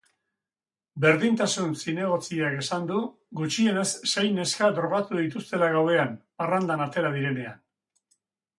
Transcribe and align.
Berdintasun 1.03 1.75
zinegotziak 1.83 2.55
esan 2.61 2.87
du 2.93 2.97
gutxienez 3.41 3.85
sei 4.13 4.25
neska 4.39 4.71
drogatu 4.81 5.21
dituztela 5.23 5.71
gauean 5.79 6.19
parrandan 6.43 6.85
atera 6.89 7.15
direnean. 7.21 7.65